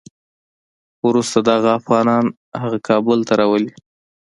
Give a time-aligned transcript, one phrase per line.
[1.07, 2.25] وروسته دغه افغانان
[2.61, 3.71] هغه کابل ته راولي.